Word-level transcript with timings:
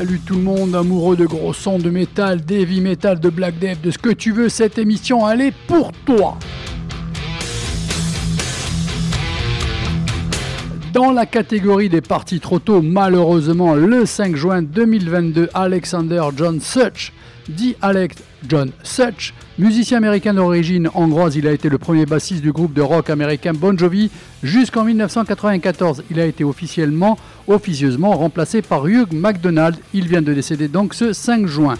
Salut 0.00 0.20
tout 0.20 0.36
le 0.36 0.40
monde, 0.40 0.74
amoureux 0.74 1.14
de 1.14 1.26
gros 1.26 1.52
sons, 1.52 1.78
de 1.78 1.90
métal, 1.90 2.40
d'heavy 2.40 2.80
metal, 2.80 3.20
de 3.20 3.28
black 3.28 3.58
death, 3.58 3.82
de 3.82 3.90
ce 3.90 3.98
que 3.98 4.08
tu 4.08 4.32
veux, 4.32 4.48
cette 4.48 4.78
émission, 4.78 5.28
elle 5.28 5.42
est 5.42 5.54
pour 5.66 5.92
toi. 6.06 6.38
Dans 10.92 11.12
la 11.12 11.24
catégorie 11.24 11.88
des 11.88 12.00
parties 12.00 12.40
trop 12.40 12.58
tôt, 12.58 12.82
malheureusement, 12.82 13.74
le 13.74 14.06
5 14.06 14.34
juin 14.34 14.60
2022, 14.60 15.48
Alexander 15.54 16.20
John 16.36 16.60
Such, 16.60 17.12
dit 17.48 17.76
Alex 17.80 18.16
John 18.48 18.72
Such, 18.82 19.32
musicien 19.56 19.98
américain 19.98 20.34
d'origine 20.34 20.90
hongroise, 20.94 21.36
il 21.36 21.46
a 21.46 21.52
été 21.52 21.68
le 21.68 21.78
premier 21.78 22.06
bassiste 22.06 22.42
du 22.42 22.50
groupe 22.50 22.72
de 22.72 22.82
rock 22.82 23.08
américain 23.08 23.52
Bon 23.52 23.78
Jovi 23.78 24.10
jusqu'en 24.42 24.82
1994. 24.82 26.02
Il 26.10 26.18
a 26.18 26.26
été 26.26 26.42
officiellement, 26.42 27.16
officieusement 27.46 28.10
remplacé 28.16 28.60
par 28.60 28.88
Hugh 28.88 29.12
MacDonald. 29.12 29.76
Il 29.94 30.08
vient 30.08 30.22
de 30.22 30.34
décéder 30.34 30.66
donc 30.66 30.94
ce 30.94 31.12
5 31.12 31.46
juin. 31.46 31.76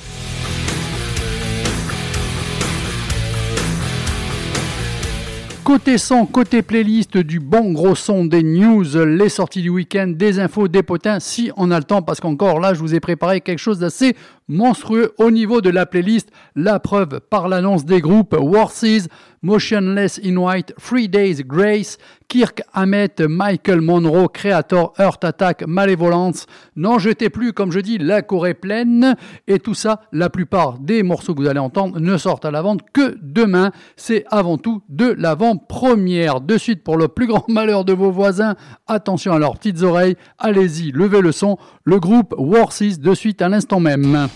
Côté 5.70 5.98
son, 5.98 6.26
côté 6.26 6.62
playlist 6.62 7.16
du 7.16 7.38
bon 7.38 7.72
gros 7.72 7.94
son 7.94 8.24
des 8.24 8.42
news, 8.42 8.84
les 9.06 9.28
sorties 9.28 9.62
du 9.62 9.68
week-end, 9.68 10.08
des 10.08 10.40
infos, 10.40 10.66
des 10.66 10.82
potins, 10.82 11.20
si 11.20 11.52
on 11.56 11.70
a 11.70 11.78
le 11.78 11.84
temps, 11.84 12.02
parce 12.02 12.18
qu'encore 12.18 12.58
là, 12.58 12.74
je 12.74 12.80
vous 12.80 12.96
ai 12.96 12.98
préparé 12.98 13.40
quelque 13.40 13.60
chose 13.60 13.78
d'assez 13.78 14.16
monstrueux 14.48 15.12
au 15.18 15.30
niveau 15.30 15.60
de 15.60 15.70
la 15.70 15.86
playlist. 15.86 16.28
La 16.56 16.80
preuve 16.80 17.20
par 17.20 17.46
l'annonce 17.46 17.84
des 17.84 18.00
groupes 18.00 18.36
Warses, 18.36 19.06
Motionless 19.42 20.20
in 20.22 20.36
White, 20.36 20.74
Three 20.78 21.08
Days 21.08 21.42
Grace, 21.42 21.96
Kirk 22.28 22.60
Hammett, 22.74 23.22
Michael 23.22 23.80
Monroe, 23.80 24.28
Creator, 24.28 24.92
Earth 24.98 25.24
Attack, 25.24 25.64
Malevolence. 25.66 26.46
N'en 26.76 26.98
jetez 26.98 27.30
plus, 27.30 27.52
comme 27.52 27.72
je 27.72 27.80
dis, 27.80 27.96
la 27.98 28.18
est 28.18 28.54
pleine. 28.54 29.16
Et 29.48 29.58
tout 29.58 29.74
ça, 29.74 30.02
la 30.12 30.28
plupart 30.28 30.78
des 30.78 31.02
morceaux 31.02 31.34
que 31.34 31.40
vous 31.40 31.48
allez 31.48 31.58
entendre 31.58 31.98
ne 31.98 32.16
sortent 32.18 32.44
à 32.44 32.50
la 32.50 32.60
vente 32.60 32.82
que 32.92 33.16
demain. 33.22 33.72
C'est 33.96 34.24
avant 34.30 34.58
tout 34.58 34.82
de 34.88 35.06
l'avant-première. 35.06 36.40
De 36.40 36.58
suite, 36.58 36.84
pour 36.84 36.98
le 36.98 37.08
plus 37.08 37.26
grand 37.26 37.44
malheur 37.48 37.84
de 37.84 37.94
vos 37.94 38.10
voisins, 38.10 38.56
attention 38.86 39.32
à 39.32 39.38
leurs 39.38 39.56
petites 39.56 39.82
oreilles. 39.82 40.16
Allez-y, 40.38 40.92
levez 40.92 41.22
le 41.22 41.32
son. 41.32 41.56
Le 41.84 41.98
groupe 41.98 42.34
Warses, 42.36 42.98
de 42.98 43.14
suite 43.14 43.40
à 43.40 43.48
l'instant 43.48 43.80
même. 43.80 44.28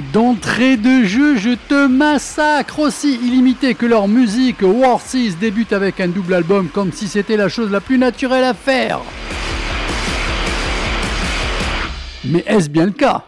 D'entrée 0.00 0.76
de 0.76 1.04
jeu, 1.04 1.36
je 1.36 1.54
te 1.54 1.86
massacre 1.86 2.80
aussi 2.80 3.14
illimité 3.14 3.74
que 3.74 3.86
leur 3.86 4.08
musique. 4.08 4.60
War 4.62 5.00
6 5.00 5.38
débute 5.38 5.72
avec 5.72 6.00
un 6.00 6.08
double 6.08 6.34
album 6.34 6.68
comme 6.68 6.92
si 6.92 7.08
c'était 7.08 7.36
la 7.36 7.48
chose 7.48 7.70
la 7.70 7.80
plus 7.80 7.96
naturelle 7.96 8.44
à 8.44 8.52
faire. 8.52 9.00
Mais 12.24 12.44
est-ce 12.46 12.68
bien 12.68 12.86
le 12.86 12.92
cas? 12.92 13.24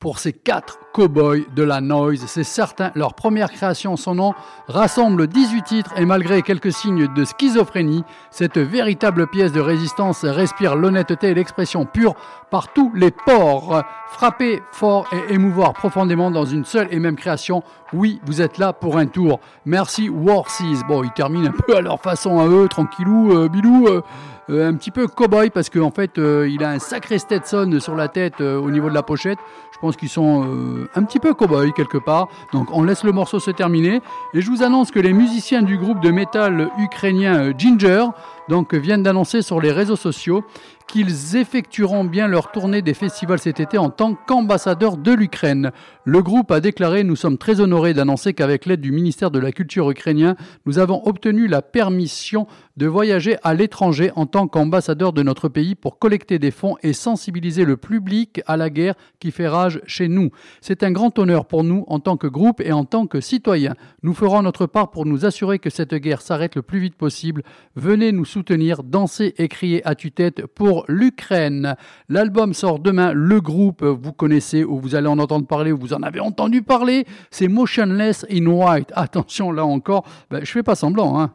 Pour 0.00 0.18
ces 0.18 0.32
quatre 0.32 0.78
Cowboys 0.94 1.44
de 1.54 1.64
la 1.64 1.80
Noise. 1.80 2.24
C'est 2.28 2.44
certain, 2.44 2.92
leur 2.94 3.14
première 3.14 3.50
création, 3.50 3.96
son 3.96 4.14
nom, 4.14 4.32
rassemble 4.68 5.26
18 5.26 5.62
titres 5.62 5.92
et 5.96 6.04
malgré 6.04 6.42
quelques 6.42 6.72
signes 6.72 7.12
de 7.12 7.24
schizophrénie, 7.24 8.04
cette 8.30 8.58
véritable 8.58 9.26
pièce 9.26 9.50
de 9.50 9.60
résistance 9.60 10.24
respire 10.24 10.76
l'honnêteté 10.76 11.30
et 11.30 11.34
l'expression 11.34 11.84
pure 11.84 12.14
par 12.50 12.72
tous 12.72 12.92
les 12.94 13.10
ports. 13.10 13.82
Frapper 14.08 14.62
fort 14.70 15.08
et 15.12 15.34
émouvoir 15.34 15.72
profondément 15.72 16.30
dans 16.30 16.44
une 16.44 16.64
seule 16.64 16.86
et 16.92 17.00
même 17.00 17.16
création, 17.16 17.64
oui, 17.92 18.20
vous 18.26 18.40
êtes 18.40 18.58
là 18.58 18.72
pour 18.72 18.96
un 18.96 19.06
tour. 19.06 19.40
Merci 19.66 20.08
Warseas. 20.08 20.82
Bon, 20.86 21.02
ils 21.02 21.12
terminent 21.12 21.48
un 21.48 21.52
peu 21.52 21.76
à 21.76 21.80
leur 21.80 22.00
façon 22.00 22.38
à 22.38 22.46
eux, 22.46 22.68
tranquillou, 22.68 23.32
euh, 23.32 23.48
bilou. 23.48 23.86
Euh, 23.88 24.02
euh, 24.50 24.68
un 24.68 24.74
petit 24.74 24.90
peu 24.90 25.06
cowboy 25.06 25.48
parce 25.48 25.70
qu'en 25.70 25.90
fait 25.90 26.18
il 26.18 26.62
a 26.62 26.68
un 26.68 26.78
sacré 26.78 27.18
Stetson 27.18 27.78
sur 27.80 27.96
la 27.96 28.08
tête 28.08 28.42
au 28.42 28.70
niveau 28.70 28.90
de 28.90 28.94
la 28.94 29.02
pochette. 29.02 29.38
Je 29.72 29.78
pense 29.78 29.96
qu'ils 29.96 30.10
sont 30.10 30.83
un 30.94 31.02
petit 31.04 31.18
peu 31.18 31.34
cow-boy 31.34 31.72
quelque 31.72 31.98
part. 31.98 32.28
Donc 32.52 32.68
on 32.72 32.82
laisse 32.82 33.04
le 33.04 33.12
morceau 33.12 33.40
se 33.40 33.50
terminer. 33.50 34.00
Et 34.32 34.40
je 34.40 34.50
vous 34.50 34.62
annonce 34.62 34.90
que 34.90 35.00
les 35.00 35.12
musiciens 35.12 35.62
du 35.62 35.78
groupe 35.78 36.00
de 36.00 36.10
métal 36.10 36.70
ukrainien 36.78 37.36
euh, 37.36 37.52
Ginger 37.56 38.06
donc, 38.48 38.74
viennent 38.74 39.02
d'annoncer 39.02 39.42
sur 39.42 39.60
les 39.60 39.72
réseaux 39.72 39.96
sociaux 39.96 40.44
qu'ils 40.86 41.36
effectueront 41.36 42.04
bien 42.04 42.28
leur 42.28 42.52
tournée 42.52 42.82
des 42.82 42.94
festivals 42.94 43.38
cet 43.38 43.58
été 43.58 43.78
en 43.78 43.90
tant 43.90 44.14
qu'ambassadeurs 44.14 44.96
de 44.96 45.12
l'Ukraine. 45.12 45.72
Le 46.04 46.22
groupe 46.22 46.50
a 46.50 46.60
déclaré 46.60 47.04
Nous 47.04 47.16
sommes 47.16 47.38
très 47.38 47.60
honorés 47.60 47.94
d'annoncer 47.94 48.34
qu'avec 48.34 48.66
l'aide 48.66 48.80
du 48.80 48.92
ministère 48.92 49.30
de 49.30 49.38
la 49.38 49.52
Culture 49.52 49.90
ukrainien, 49.90 50.36
nous 50.66 50.78
avons 50.78 51.02
obtenu 51.06 51.46
la 51.48 51.62
permission 51.62 52.46
de 52.76 52.86
voyager 52.86 53.36
à 53.42 53.54
l'étranger 53.54 54.10
en 54.16 54.26
tant 54.26 54.46
qu'ambassadeur 54.46 55.12
de 55.12 55.22
notre 55.22 55.48
pays 55.48 55.74
pour 55.74 55.98
collecter 55.98 56.38
des 56.38 56.50
fonds 56.50 56.76
et 56.82 56.92
sensibiliser 56.92 57.64
le 57.64 57.76
public 57.76 58.42
à 58.46 58.56
la 58.56 58.68
guerre 58.68 58.94
qui 59.20 59.30
fait 59.30 59.48
rage 59.48 59.80
chez 59.86 60.08
nous. 60.08 60.30
C'est 60.60 60.82
un 60.82 60.90
grand 60.90 61.18
honneur 61.18 61.46
pour 61.46 61.64
nous 61.64 61.84
en 61.86 62.00
tant 62.00 62.16
que 62.16 62.26
groupe 62.26 62.60
et 62.60 62.72
en 62.72 62.84
tant 62.84 63.06
que 63.06 63.20
citoyens. 63.20 63.74
Nous 64.02 64.12
ferons 64.12 64.42
notre 64.42 64.66
part 64.66 64.90
pour 64.90 65.06
nous 65.06 65.24
assurer 65.24 65.58
que 65.58 65.70
cette 65.70 65.94
guerre 65.94 66.20
s'arrête 66.20 66.56
le 66.56 66.62
plus 66.62 66.80
vite 66.80 66.96
possible. 66.96 67.42
Venez 67.76 68.12
nous 68.12 68.24
soutenir, 68.34 68.82
danser 68.82 69.32
et 69.38 69.46
crier 69.46 69.86
à 69.86 69.94
tue-tête 69.94 70.46
pour 70.46 70.84
l'Ukraine. 70.88 71.76
L'album 72.08 72.52
sort 72.52 72.80
demain. 72.80 73.12
Le 73.12 73.40
groupe, 73.40 73.84
vous 73.84 74.12
connaissez 74.12 74.64
ou 74.64 74.80
vous 74.80 74.96
allez 74.96 75.06
en 75.06 75.20
entendre 75.20 75.46
parler 75.46 75.70
ou 75.70 75.78
vous 75.78 75.92
en 75.92 76.02
avez 76.02 76.18
entendu 76.18 76.62
parler, 76.62 77.06
c'est 77.30 77.46
Motionless 77.46 78.26
in 78.28 78.46
White. 78.46 78.92
Attention 78.96 79.52
là 79.52 79.64
encore, 79.64 80.04
ben, 80.30 80.40
je 80.44 80.50
fais 80.50 80.64
pas 80.64 80.74
semblant. 80.74 81.20
Hein. 81.20 81.30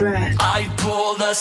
I 0.00 0.70
pull 0.76 1.16
the 1.16 1.34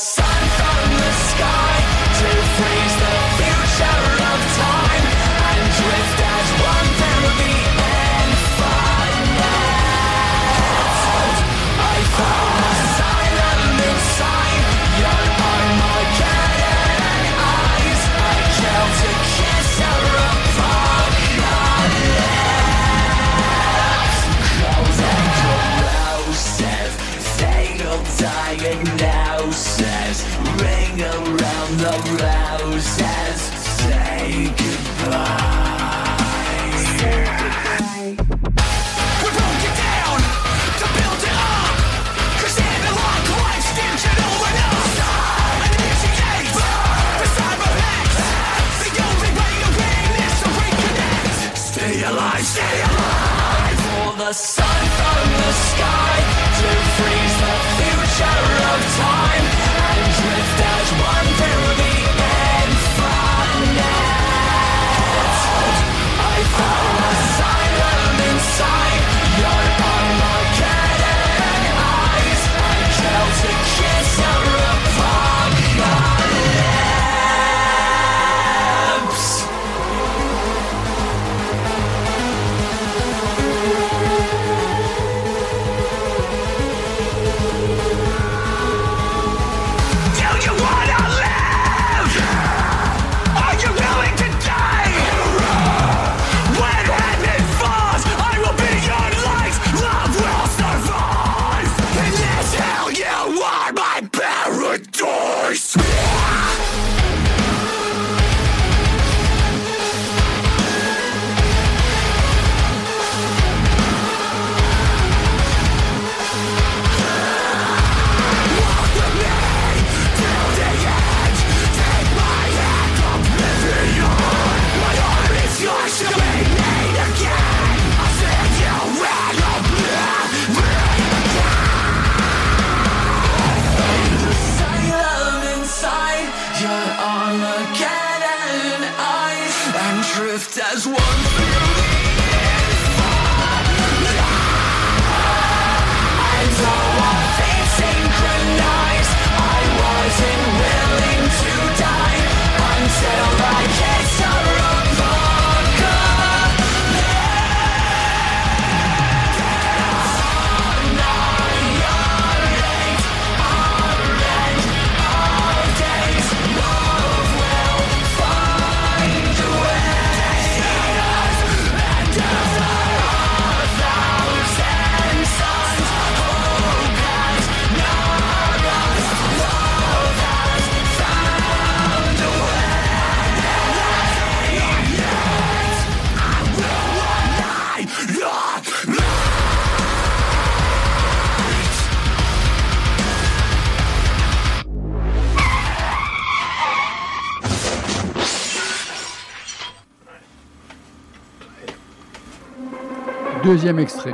Extrait. 203.66 204.14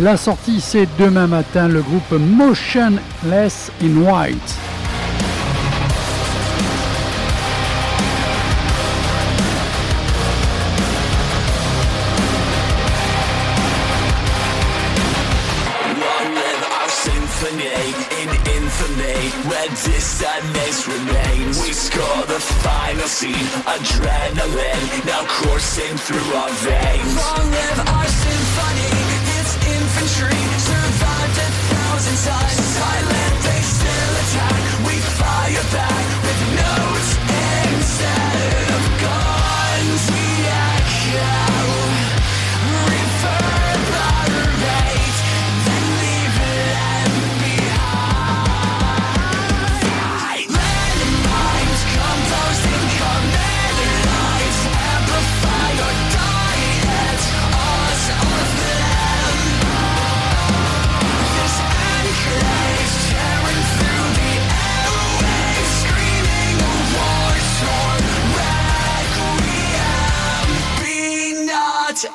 La 0.00 0.16
sortie 0.16 0.60
c'est 0.60 0.88
demain 0.98 1.28
matin 1.28 1.68
le 1.68 1.82
groupe 1.82 2.10
Motionless 2.10 3.70
in 3.80 3.96
White. 4.02 4.53
Sadness 19.76 20.86
remains. 20.86 21.62
We 21.62 21.72
score 21.72 22.22
the 22.26 22.40
final 22.62 23.08
scene. 23.08 23.46
Adrenaline 23.66 25.06
now 25.06 25.24
coursing 25.26 25.96
through 25.96 26.34
our 26.34 26.50
veins. 26.62 27.16
Long 27.16 27.50
live 27.50 27.80
our 27.88 28.06
symphony 28.06 28.90
It's 29.38 29.54
infantry. 29.66 30.38
Survived 30.58 31.38
a 31.38 31.48
thousand 31.70 32.30
times 32.30 32.63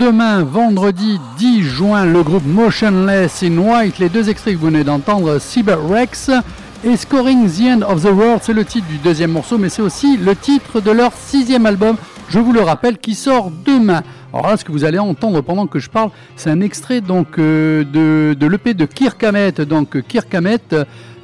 demain, 0.00 0.44
vendredi 0.44 1.20
10 1.36 1.62
juin, 1.62 2.06
le 2.06 2.22
groupe 2.22 2.46
Motionless 2.46 3.42
in 3.42 3.58
White. 3.58 3.98
Les 3.98 4.08
deux 4.08 4.30
extraits 4.30 4.54
que 4.54 4.58
vous 4.58 4.68
venez 4.68 4.82
d'entendre, 4.82 5.38
Cyber 5.38 5.78
Rex 5.86 6.30
et 6.82 6.96
Scoring 6.96 7.46
the 7.46 7.60
End 7.64 7.82
of 7.82 8.02
the 8.02 8.10
World, 8.10 8.40
c'est 8.42 8.54
le 8.54 8.64
titre 8.64 8.86
du 8.88 8.96
deuxième 8.96 9.32
morceau, 9.32 9.58
mais 9.58 9.68
c'est 9.68 9.82
aussi 9.82 10.16
le 10.16 10.34
titre 10.34 10.80
de 10.80 10.90
leur 10.90 11.12
sixième 11.12 11.66
album, 11.66 11.96
je 12.30 12.38
vous 12.38 12.54
le 12.54 12.62
rappelle, 12.62 12.96
qui 12.96 13.14
sort 13.14 13.52
demain. 13.66 14.02
Alors 14.32 14.46
là, 14.46 14.56
ce 14.56 14.64
que 14.64 14.72
vous 14.72 14.84
allez 14.84 14.98
entendre 14.98 15.42
pendant 15.42 15.66
que 15.66 15.78
je 15.78 15.90
parle, 15.90 16.10
c'est 16.34 16.48
un 16.48 16.62
extrait 16.62 17.02
donc 17.02 17.38
euh, 17.38 17.84
de, 17.84 18.46
l'EP 18.46 18.72
de 18.72 18.86
Kirk 18.86 19.22
Hammett. 19.22 19.60
Donc 19.60 20.00
Kirk 20.08 20.34
Hammett, 20.34 20.74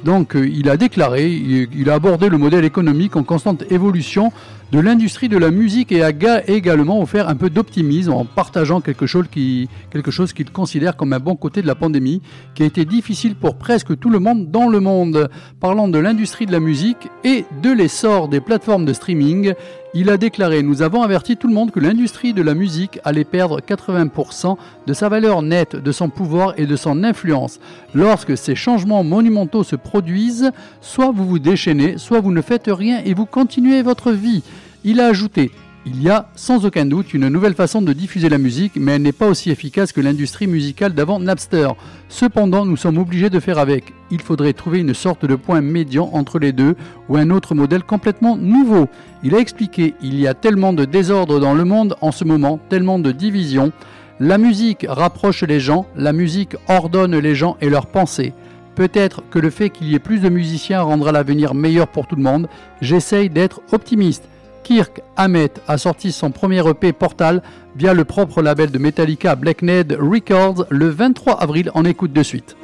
donc 0.05 0.35
il 0.35 0.69
a 0.69 0.77
déclaré, 0.77 1.27
il 1.27 1.89
a 1.89 1.95
abordé 1.95 2.29
le 2.29 2.37
modèle 2.37 2.63
économique 2.63 3.15
en 3.15 3.23
constante 3.23 3.63
évolution 3.71 4.31
de 4.71 4.79
l'industrie 4.79 5.29
de 5.29 5.37
la 5.37 5.49
musique 5.49 5.93
et 5.93 6.03
a 6.03 6.11
également 6.47 7.01
offert 7.01 7.29
un 7.29 7.35
peu 7.35 7.49
d'optimisme 7.49 8.11
en 8.11 8.25
partageant 8.25 8.81
quelque 8.81 9.05
chose 9.05 9.27
qu'il 9.29 10.51
considère 10.51 10.97
comme 10.97 11.13
un 11.13 11.19
bon 11.19 11.35
côté 11.35 11.61
de 11.61 11.67
la 11.67 11.75
pandémie 11.75 12.21
qui 12.53 12.63
a 12.63 12.65
été 12.65 12.83
difficile 12.83 13.35
pour 13.35 13.55
presque 13.55 13.97
tout 13.97 14.09
le 14.09 14.19
monde 14.19 14.51
dans 14.51 14.67
le 14.67 14.81
monde. 14.81 15.29
Parlant 15.61 15.87
de 15.87 15.99
l'industrie 15.99 16.45
de 16.45 16.51
la 16.51 16.59
musique 16.59 17.09
et 17.23 17.45
de 17.61 17.71
l'essor 17.71 18.27
des 18.27 18.41
plateformes 18.41 18.85
de 18.85 18.93
streaming, 18.93 19.53
il 19.93 20.09
a 20.09 20.17
déclaré 20.17 20.63
Nous 20.63 20.81
avons 20.81 21.01
averti 21.01 21.37
tout 21.37 21.47
le 21.47 21.53
monde 21.53 21.71
que 21.71 21.79
l'industrie 21.79 22.33
de 22.33 22.41
la 22.41 22.53
musique 22.53 22.99
allait 23.05 23.23
perdre 23.23 23.61
80% 23.61 24.57
de 24.85 24.93
sa 24.93 25.07
valeur 25.07 25.41
nette, 25.41 25.75
de 25.75 25.91
son 25.91 26.09
pouvoir 26.09 26.53
et 26.57 26.65
de 26.65 26.75
son 26.75 27.03
influence. 27.03 27.59
Lorsque 27.93 28.37
ces 28.37 28.53
changements 28.53 29.03
monumentaux 29.03 29.63
se 29.63 29.75
produisent, 29.75 30.51
soit 30.81 31.11
vous 31.11 31.25
vous 31.25 31.39
déchaînez, 31.39 31.97
soit 31.97 32.19
vous 32.19 32.31
ne 32.31 32.41
faites 32.41 32.67
rien 32.67 33.01
et 33.05 33.13
vous 33.13 33.25
continuez 33.25 33.81
votre 33.81 34.11
vie. 34.11 34.43
Il 34.83 34.99
a 34.99 35.07
ajouté 35.07 35.51
il 35.89 36.03
y 36.03 36.09
a 36.09 36.27
sans 36.35 36.65
aucun 36.65 36.85
doute 36.85 37.13
une 37.13 37.29
nouvelle 37.29 37.53
façon 37.53 37.81
de 37.81 37.93
diffuser 37.93 38.27
la 38.27 38.37
musique, 38.37 38.73
mais 38.75 38.93
elle 38.93 39.03
n'est 39.03 39.13
pas 39.13 39.29
aussi 39.29 39.51
efficace 39.51 39.93
que 39.93 40.01
l'industrie 40.01 40.45
musicale 40.45 40.93
d'avant 40.93 41.17
Napster. 41.17 41.69
Cependant, 42.09 42.65
nous 42.65 42.75
sommes 42.75 42.97
obligés 42.97 43.29
de 43.29 43.39
faire 43.39 43.57
avec. 43.57 43.93
Il 44.11 44.19
faudrait 44.19 44.51
trouver 44.51 44.79
une 44.79 44.93
sorte 44.93 45.25
de 45.25 45.35
point 45.35 45.61
médian 45.61 46.09
entre 46.11 46.39
les 46.39 46.51
deux 46.51 46.75
ou 47.07 47.15
un 47.15 47.29
autre 47.29 47.55
modèle 47.55 47.83
complètement 47.83 48.35
nouveau. 48.35 48.89
Il 49.23 49.33
a 49.33 49.39
expliqué 49.39 49.95
il 50.01 50.19
y 50.19 50.27
a 50.27 50.33
tellement 50.33 50.73
de 50.73 50.83
désordre 50.83 51.39
dans 51.39 51.53
le 51.53 51.63
monde 51.63 51.95
en 52.01 52.11
ce 52.11 52.25
moment, 52.25 52.59
tellement 52.67 52.99
de 52.99 53.13
divisions. 53.13 53.71
La 54.19 54.37
musique 54.37 54.85
rapproche 54.89 55.43
les 55.43 55.61
gens, 55.61 55.85
la 55.95 56.11
musique 56.11 56.57
ordonne 56.67 57.17
les 57.17 57.33
gens 57.35 57.55
et 57.61 57.69
leurs 57.69 57.87
pensées. 57.87 58.33
Peut-être 58.75 59.23
que 59.31 59.39
le 59.39 59.49
fait 59.49 59.69
qu'il 59.69 59.87
y 59.87 59.95
ait 59.95 59.99
plus 59.99 60.19
de 60.19 60.27
musiciens 60.27 60.81
rendra 60.81 61.13
l'avenir 61.13 61.53
meilleur 61.53 61.87
pour 61.87 62.07
tout 62.07 62.17
le 62.17 62.23
monde. 62.23 62.49
J'essaye 62.81 63.29
d'être 63.29 63.61
optimiste. 63.71 64.27
Kirk 64.67 65.01
Hammett 65.15 65.61
a 65.65 65.77
sorti 65.77 66.11
son 66.11 66.31
premier 66.31 66.61
EP 66.67 66.91
Portal 66.91 67.41
via 67.77 67.93
le 67.93 68.03
propre 68.03 68.41
label 68.41 68.69
de 68.69 68.77
Metallica 68.77 69.33
Blackned 69.37 69.97
Records 69.97 70.65
le 70.69 70.89
23 70.89 71.41
avril. 71.41 71.71
En 71.73 71.85
écoute 71.85 72.11
de 72.11 72.21
suite. 72.21 72.57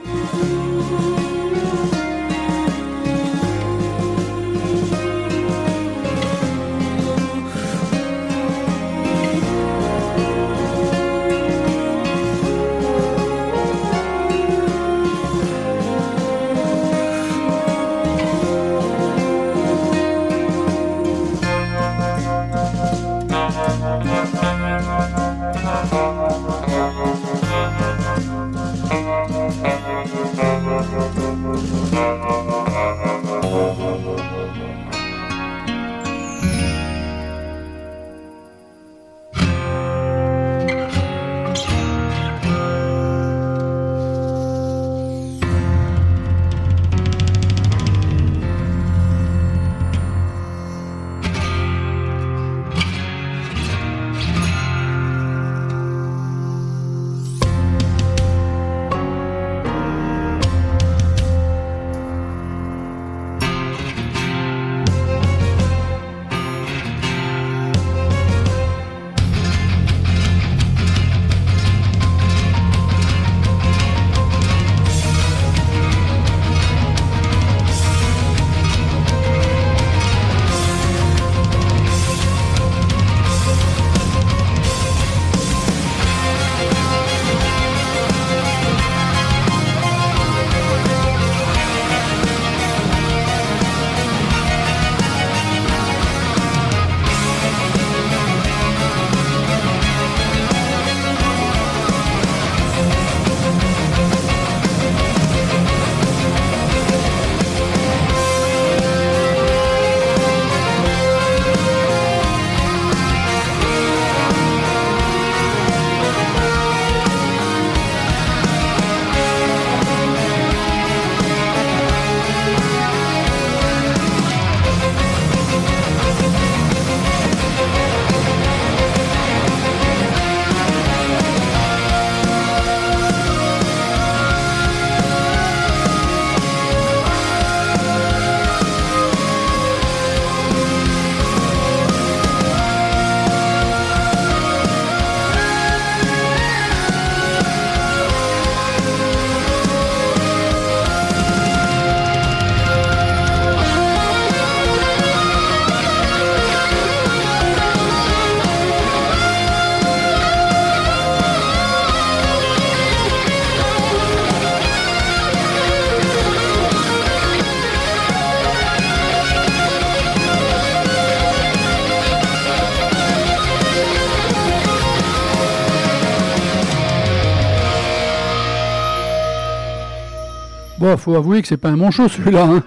Faut 180.97 181.15
avouer 181.15 181.41
que 181.41 181.47
c'est 181.47 181.57
pas 181.57 181.69
un 181.69 181.75
manchot 181.75 182.07
celui-là. 182.07 182.43
Hein. 182.43 182.63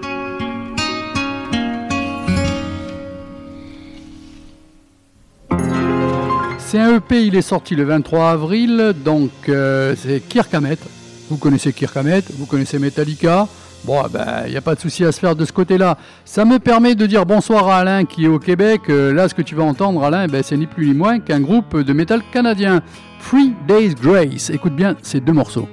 C'est 6.58 6.80
un 6.80 6.96
EP, 6.96 7.24
il 7.24 7.36
est 7.36 7.42
sorti 7.42 7.76
le 7.76 7.84
23 7.84 8.30
avril, 8.30 8.92
donc 9.04 9.30
euh, 9.48 9.94
c'est 9.96 10.20
Kirk 10.20 10.52
Hammett. 10.52 10.80
Vous 11.30 11.36
connaissez 11.36 11.72
Kirk 11.72 11.96
Hammett, 11.96 12.24
vous 12.36 12.46
connaissez 12.46 12.78
Metallica. 12.78 13.46
Bon, 13.84 14.02
il 14.04 14.12
ben, 14.12 14.48
n'y 14.48 14.56
a 14.56 14.60
pas 14.60 14.74
de 14.74 14.80
souci 14.80 15.04
à 15.04 15.12
se 15.12 15.20
faire 15.20 15.36
de 15.36 15.44
ce 15.44 15.52
côté-là. 15.52 15.96
Ça 16.24 16.44
me 16.44 16.58
permet 16.58 16.96
de 16.96 17.06
dire 17.06 17.24
bonsoir 17.24 17.68
à 17.68 17.78
Alain 17.78 18.04
qui 18.04 18.24
est 18.24 18.28
au 18.28 18.40
Québec. 18.40 18.82
Euh, 18.88 19.12
là, 19.12 19.28
ce 19.28 19.34
que 19.34 19.42
tu 19.42 19.54
vas 19.54 19.62
entendre, 19.62 20.02
Alain, 20.02 20.26
ben, 20.26 20.42
c'est 20.42 20.56
ni 20.56 20.66
plus 20.66 20.88
ni 20.88 20.94
moins 20.94 21.20
qu'un 21.20 21.40
groupe 21.40 21.78
de 21.78 21.92
métal 21.92 22.20
canadien. 22.32 22.82
Three 23.30 23.54
Days 23.68 23.94
Grace. 23.94 24.50
Écoute 24.50 24.74
bien 24.74 24.96
ces 25.02 25.20
deux 25.20 25.32
morceaux. 25.32 25.68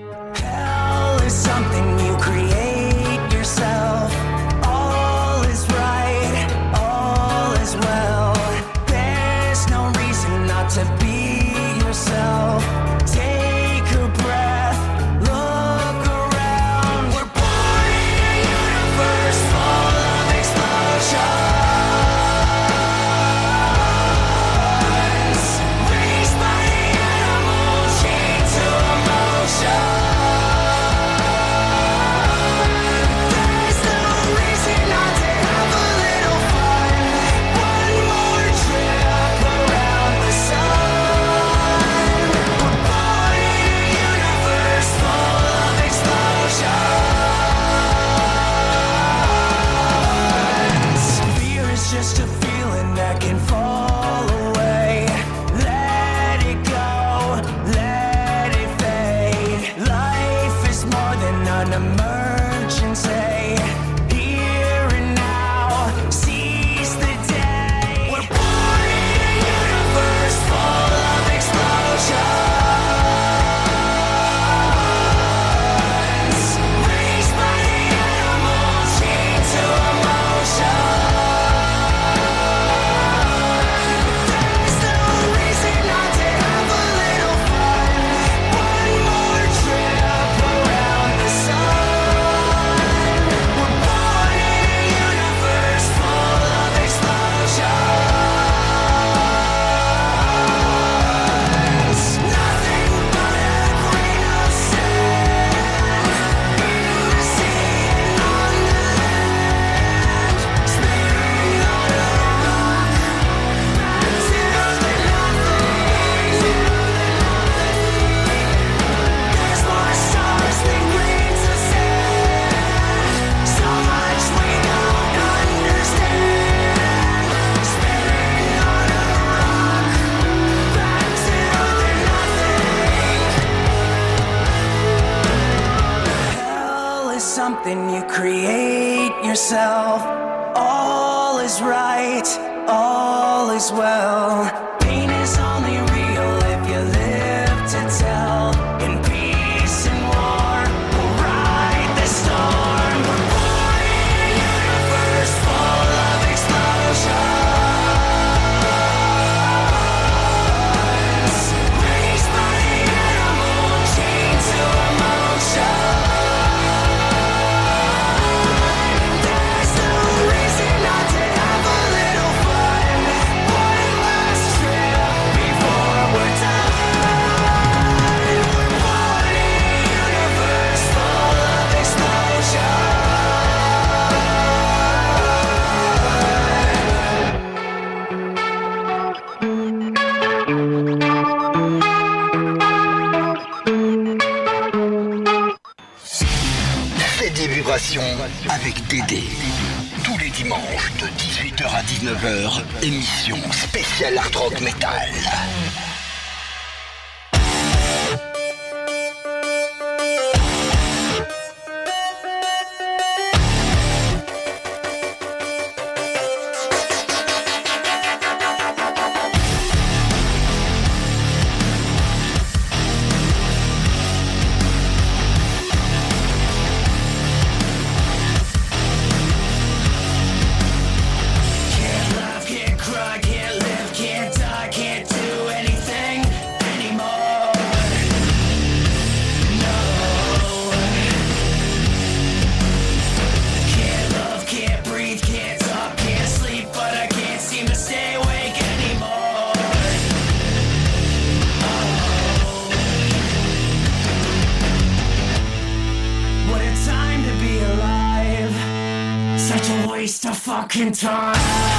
in 260.76 260.92
time. 260.92 261.73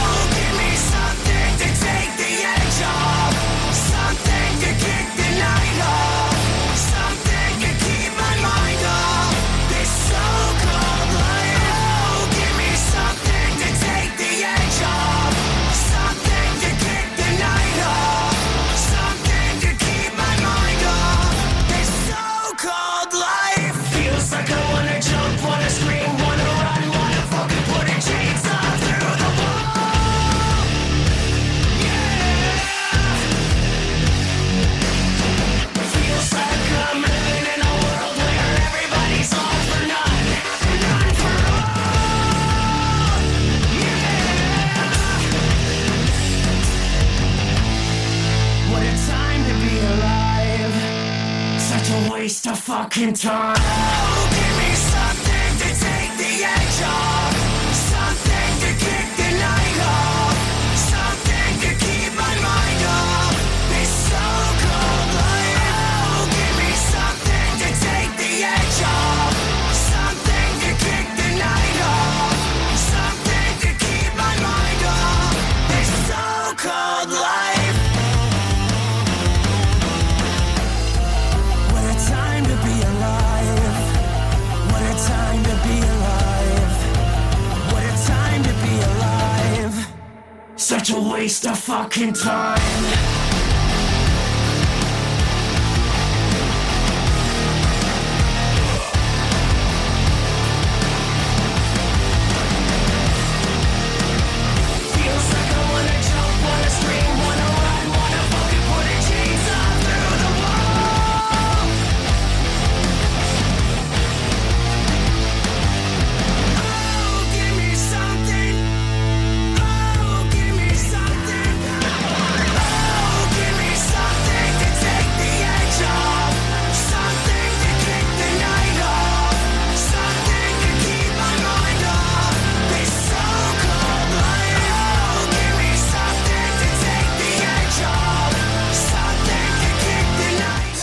in 53.04 53.12
time. 53.12 53.53
in 91.96 92.12
time. 92.12 93.13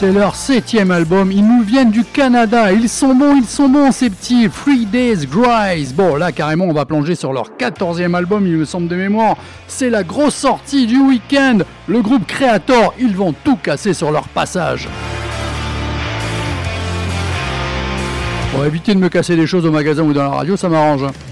c'est 0.01 0.11
leur 0.11 0.35
septième 0.35 0.89
album. 0.89 1.31
Ils 1.31 1.45
nous 1.45 1.61
viennent 1.61 1.91
du 1.91 2.03
Canada. 2.03 2.71
Ils 2.71 2.89
sont 2.89 3.13
bons, 3.13 3.35
ils 3.35 3.45
sont 3.45 3.69
bons, 3.69 3.91
ces 3.91 4.09
petits. 4.09 4.49
Three 4.49 4.87
Days 4.87 5.27
Grise. 5.27 5.93
Bon, 5.93 6.15
là, 6.15 6.31
carrément, 6.31 6.65
on 6.65 6.73
va 6.73 6.85
plonger 6.85 7.13
sur 7.13 7.31
leur 7.33 7.55
quatorzième 7.55 8.15
album, 8.15 8.47
il 8.47 8.57
me 8.57 8.65
semble 8.65 8.87
de 8.87 8.95
mémoire. 8.95 9.35
C'est 9.67 9.91
la 9.91 10.01
grosse 10.03 10.33
sortie 10.33 10.87
du 10.87 10.97
week-end. 10.97 11.59
Le 11.85 12.01
groupe 12.01 12.25
Creator, 12.25 12.95
ils 12.99 13.15
vont 13.15 13.35
tout 13.43 13.57
casser 13.57 13.93
sur 13.93 14.11
leur 14.11 14.27
passage. 14.29 14.89
Bon, 18.55 18.63
éviter 18.63 18.95
de 18.95 18.99
me 18.99 19.09
casser 19.09 19.35
des 19.35 19.45
choses 19.45 19.67
au 19.67 19.71
magasin 19.71 20.01
ou 20.01 20.13
dans 20.13 20.23
la 20.23 20.29
radio, 20.29 20.57
ça 20.57 20.67
m'arrange. 20.67 21.03
Hein. 21.03 21.30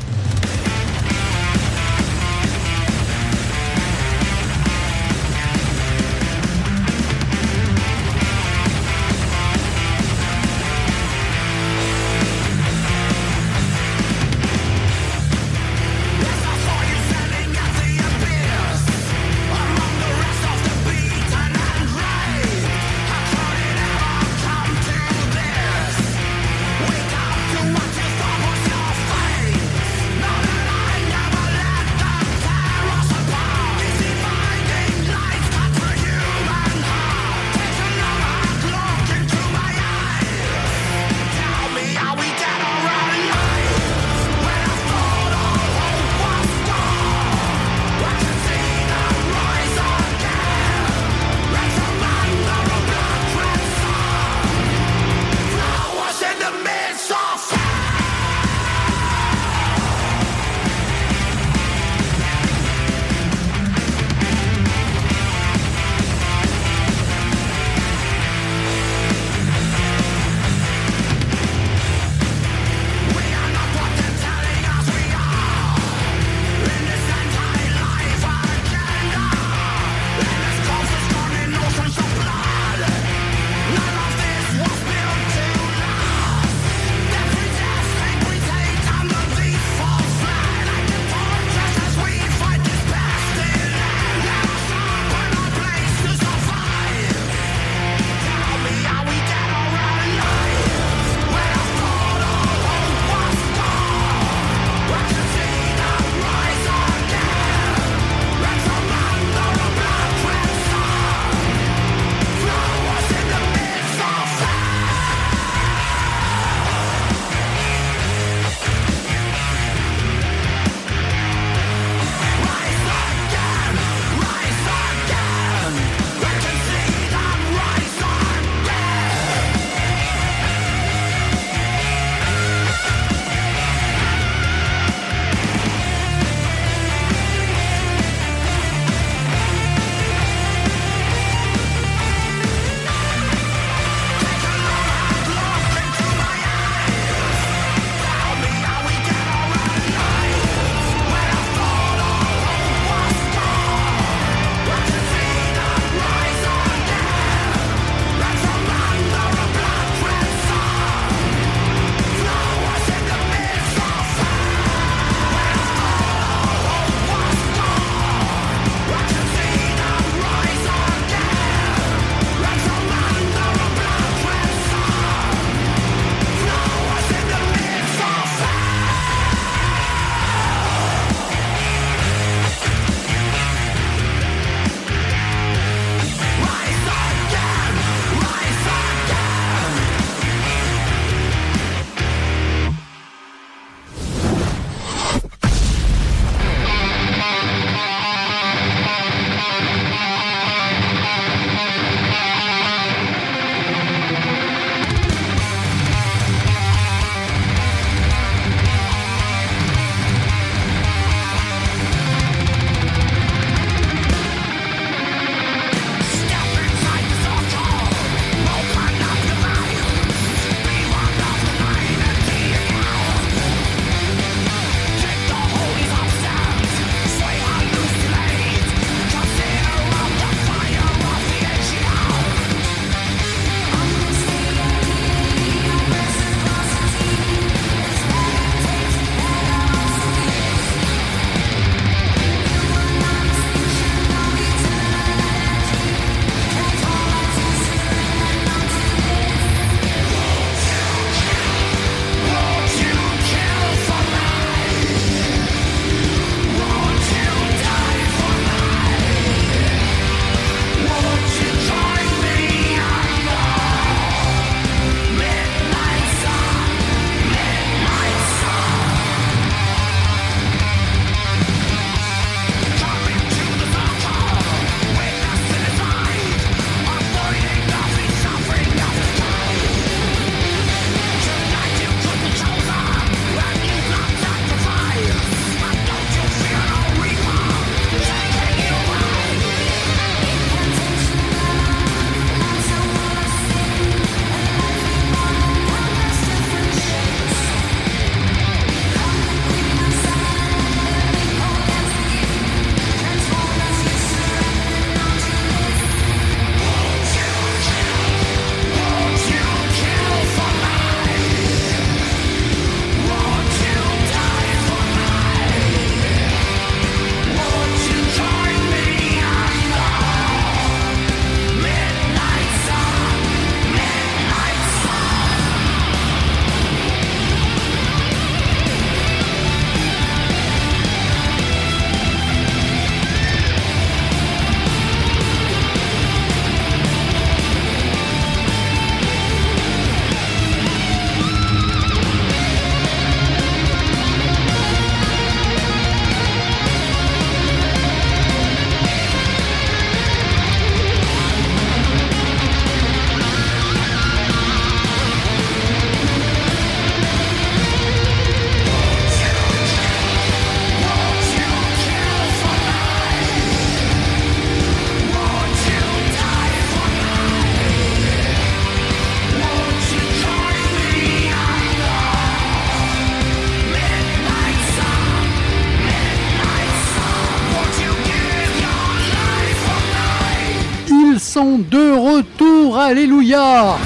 De 381.46 382.18
retour, 382.18 382.78
alléluia. 382.78 383.78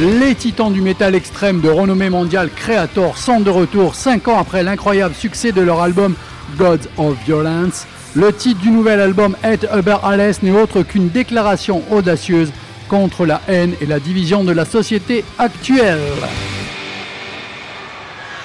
Les 0.00 0.34
titans 0.34 0.72
du 0.72 0.80
métal 0.80 1.14
extrême 1.14 1.60
de 1.60 1.68
renommée 1.68 2.10
mondiale 2.10 2.50
Creator 2.54 3.16
sont 3.16 3.38
de 3.38 3.50
retour 3.50 3.94
5 3.94 4.26
ans 4.28 4.38
après 4.38 4.64
l'incroyable 4.64 5.14
succès 5.14 5.52
de 5.52 5.60
leur 5.60 5.80
album 5.80 6.14
Gods 6.56 6.88
of 6.96 7.16
Violence. 7.24 7.86
Le 8.16 8.32
titre 8.32 8.60
du 8.60 8.70
nouvel 8.70 9.00
album 9.00 9.36
Ed 9.44 9.68
Uber 9.72 9.98
Alles 10.02 10.34
n'est 10.42 10.50
autre 10.50 10.82
qu'une 10.82 11.08
déclaration 11.08 11.82
audacieuse 11.92 12.50
contre 12.88 13.24
la 13.24 13.40
haine 13.46 13.74
et 13.80 13.86
la 13.86 14.00
division 14.00 14.42
de 14.42 14.52
la 14.52 14.64
société 14.64 15.24
actuelle 15.38 16.00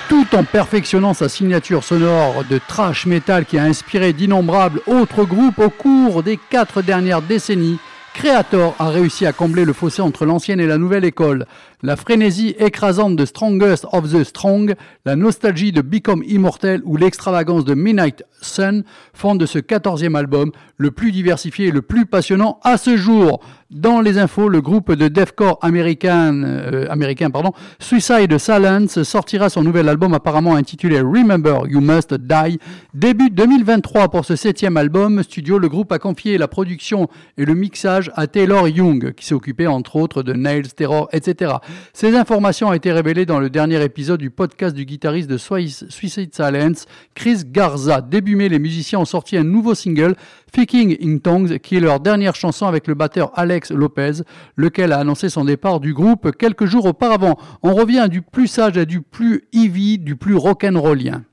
tout 0.10 0.28
en 0.34 0.44
perfectionnant 0.44 1.14
sa 1.14 1.30
signature 1.30 1.84
sonore 1.84 2.44
de 2.50 2.60
trash 2.68 3.06
metal 3.06 3.46
qui 3.46 3.58
a 3.58 3.64
inspiré 3.64 4.14
d'innombrables 4.14 4.82
autres 4.88 5.24
groupes 5.24 5.60
au 5.60 5.70
cours 5.70 6.24
des 6.24 6.38
quatre 6.50 6.82
dernières 6.82 7.22
décennies. 7.22 7.80
Creator 8.14 8.76
a 8.80 8.90
réussi 8.90 9.26
à 9.26 9.34
combler 9.34 9.66
le 9.66 9.74
fossé 9.74 10.02
entre 10.02 10.26
l'ancienne 10.26 10.60
et 10.60 10.68
la 10.68 10.78
nouvelle 10.78 11.06
école. 11.06 11.46
La 11.86 11.98
frénésie 11.98 12.56
écrasante 12.60 13.18
de 13.18 13.26
Strongest 13.26 13.86
of 13.92 14.10
the 14.10 14.24
Strong, 14.24 14.76
la 15.04 15.18
nostalgie 15.18 15.74
de 15.74 15.82
Become 15.82 16.24
Immortal 16.26 16.82
ou 16.86 16.96
l'extravagance 16.96 17.66
de 17.66 17.74
Midnight 17.74 18.24
Sun 18.42 18.86
font 19.14 19.36
de 19.36 19.46
ce 19.46 19.60
quatorzième 19.60 20.16
album 20.16 20.54
le 20.78 20.92
plus 20.92 21.12
diversifié 21.12 21.68
et 21.68 21.72
le 21.72 21.82
plus 21.82 22.06
passionnant 22.06 22.58
à 22.64 22.78
ce 22.78 22.96
jour. 22.96 23.42
Dans 23.70 24.02
les 24.02 24.20
infos, 24.20 24.50
le 24.50 24.62
groupe 24.62 24.94
de 24.94 25.08
deathcore 25.08 25.58
américain, 25.62 26.44
euh, 26.44 27.50
Suicide 27.80 28.38
Silence 28.38 29.02
sortira 29.02 29.50
son 29.50 29.64
nouvel 29.64 29.90
album 29.90 30.14
apparemment 30.14 30.56
intitulé 30.56 31.02
Remember 31.02 31.62
You 31.68 31.82
Must 31.82 32.14
Die. 32.14 32.60
Début 32.94 33.32
2023 33.32 34.10
pour 34.10 34.26
ce 34.26 34.36
septième 34.36 34.78
album 34.78 35.24
studio, 35.24 35.58
le 35.58 35.70
groupe 35.70 35.92
a 35.92 35.98
confié 35.98 36.38
la 36.38 36.48
production 36.48 37.08
et 37.38 37.46
le 37.46 37.56
mixage 37.56 38.12
à 38.16 38.28
Taylor 38.28 38.68
Young, 38.68 39.14
qui 39.16 39.26
s'est 39.26 39.34
occupé 39.34 39.66
entre 39.66 39.96
autres 39.96 40.22
de 40.22 40.34
Nails, 40.34 40.72
Terror, 40.76 41.10
etc. 41.12 41.54
Ces 41.94 42.16
informations 42.16 42.70
ont 42.70 42.74
été 42.74 42.92
révélées 42.92 43.26
dans 43.26 43.40
le 43.40 43.50
dernier 43.50 43.84
épisode 43.84 44.20
du 44.20 44.30
podcast 44.30 44.76
du 44.76 44.86
guitariste 44.86 45.30
de 45.30 45.38
Suicide 45.38 46.34
Silence, 46.34 46.86
Chris 47.16 47.44
Garza. 47.46 48.02
Début 48.02 48.36
mai, 48.36 48.50
les 48.50 48.60
musiciens 48.60 49.00
ont 49.00 49.06
sorti 49.06 49.38
un 49.38 49.44
nouveau 49.44 49.76
single, 49.76 50.16
Faking 50.54 50.98
in 51.02 51.18
Tongues, 51.18 51.60
qui 51.60 51.78
est 51.78 51.80
leur 51.80 52.00
dernière 52.00 52.36
chanson 52.36 52.68
avec 52.68 52.88
le 52.88 52.94
batteur 52.94 53.32
Alex 53.36 53.72
Lopez, 53.72 54.24
lequel 54.56 54.92
a 54.92 55.00
annoncé 55.00 55.30
son 55.30 55.46
départ 55.46 55.80
du 55.80 55.94
groupe 55.94 56.32
quelques 56.38 56.66
jours 56.66 56.86
auparavant. 56.86 57.38
On 57.62 57.74
revient 57.74 58.08
du 58.10 58.22
plus 58.22 58.48
sage 58.48 58.78
à 58.78 58.86
du 58.86 59.02
plus 59.02 59.44
heavy, 59.54 59.98
du 59.98 60.16
plus 60.16 60.36
rock'n'rollien. 60.36 61.24